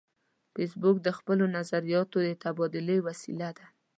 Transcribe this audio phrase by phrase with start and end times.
[0.53, 3.65] فېسبوک د خپلو نظریاتو د تبادلې وسیله ده